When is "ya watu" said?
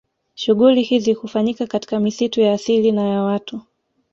3.07-3.61